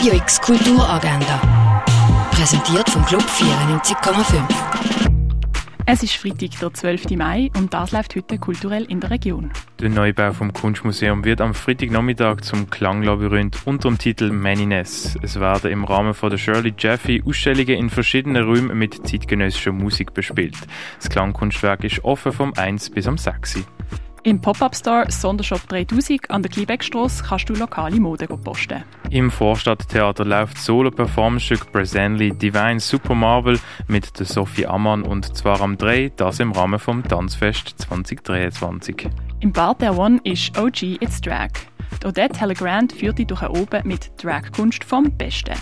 [0.00, 1.82] Radio X Kulturagenda.
[2.30, 4.42] Präsentiert vom Club 94,5.
[5.84, 7.10] Es ist Freitag, der 12.
[7.18, 9.50] Mai, und das läuft heute kulturell in der Region.
[9.78, 15.18] Der Neubau vom Kunstmuseum wird am Freitagnachmittag zum Klanglabyrinth unter dem Titel Maniness.
[15.20, 20.14] Es werden im Rahmen von der Shirley Jaffe Ausstellungen in verschiedenen Räumen mit zeitgenössischer Musik
[20.14, 20.56] bespielt.
[20.96, 23.66] Das Klangkunstwerk ist offen vom 1 bis am 6.
[24.22, 28.84] Im Pop-Up-Store Sondershop 3000 an der Kliebeckstrasse kannst du lokale Mode posten.
[29.08, 35.62] Im Vorstadttheater läuft das Solo-Performance-Stück Presently Divine Super Marvel mit der Sophie Ammann und zwar
[35.62, 39.08] am 3, das im Rahmen vom Tanzfest 2023.
[39.40, 41.48] Im Bad der One ist OG It's Drag.
[42.04, 45.54] Odette Hellegrand führt dich durch oben mit Dragkunst vom Besten.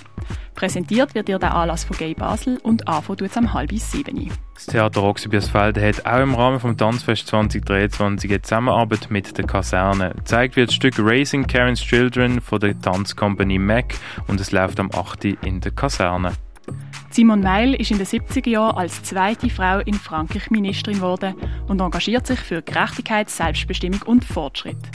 [0.58, 4.32] Präsentiert wird dir der Anlass von Gay Basel und AFO tut es am halb sieben.
[4.54, 9.46] Das Theater Roxy Biesfelde hat auch im Rahmen vom Tanzfest 2023 eine Zusammenarbeit mit der
[9.46, 10.16] Kaserne.
[10.24, 13.94] Zeigt wird das Stück Raising Karen's Children von der Tanzcompany Mac
[14.26, 15.26] und es läuft am 8.
[15.26, 16.32] in der Kaserne.
[17.10, 21.36] Simone Weil ist in den 70er Jahren als zweite Frau in Frankreich Ministerin geworden
[21.68, 24.90] und engagiert sich für Gerechtigkeit, Selbstbestimmung und Fortschritt.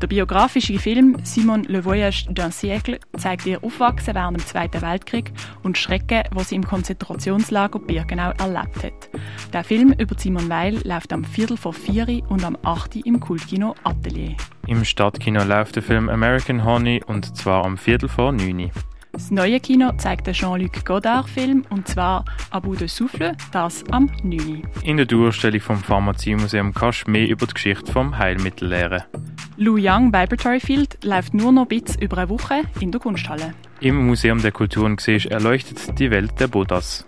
[0.00, 5.32] Der biografische Film Simon Le Voyage d'un siècle zeigt ihr Aufwachsen während dem Zweiten Weltkrieg
[5.62, 9.10] und Schrecken, was sie im Konzentrationslager Birkenau erlebt hat.
[9.52, 12.96] Der Film über Simon Weil läuft am Viertel vor vier und am 8.
[12.96, 14.36] im Kultkino Atelier.
[14.66, 18.70] Im Stadtkino läuft der Film American Honey und zwar am Viertel vor neun.
[19.12, 24.62] Das neue Kino zeigt den Jean-Luc Godard-Film und zwar Abu de Souffle, das am 9.
[24.82, 29.04] In der Durchstellung vom Pharmaziemuseum kannst du mehr über die Geschichte vom Heilmittel lernen.
[29.56, 33.54] Lou Young Vibratory Field läuft nur noch bis über eine Woche in der Kunsthalle.
[33.78, 37.06] Im Museum der Kulturen siehst erleuchtet die Welt der Buddhas.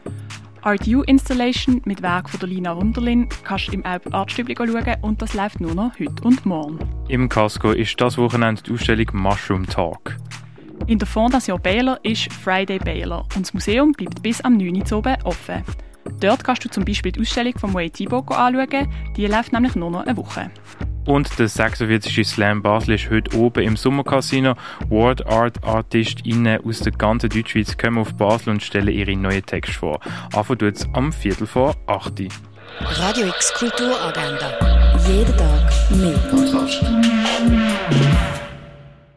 [0.63, 5.23] Art U Installation mit Werk von der Lina Wunderlin kannst du im Artstübli schauen und
[5.23, 6.79] das läuft nur noch heute und morgen.
[7.09, 10.17] Im Casco ist das Wochenende die Ausstellung Mushroom Talk.
[10.87, 14.85] In der Fondation Baylor ist Friday Baylor und das Museum bleibt bis am 9.
[14.89, 15.65] Uhr oben offen.
[16.21, 19.91] Dort kannst du zum Beispiel die Ausstellung von Moe Thibaut anschauen, die läuft nämlich nur
[19.91, 20.51] noch eine Woche.
[21.07, 22.27] Und der 46.
[22.27, 24.57] Slam Basel ist heute oben im Sommercasino.
[24.89, 29.79] Word Art ArtistInnen aus der ganzen Deutschschweiz kommen auf Basel und stellen ihre neuen Texte
[29.79, 30.01] vor.
[30.35, 32.29] Anfangen tut es am Viertel vor 8 Uhr.
[32.81, 34.53] Radio X Kulturagenda.
[35.09, 36.19] Jeden Tag mehr.